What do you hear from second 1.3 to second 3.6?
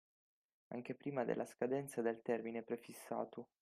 scadenza del termine prefissato.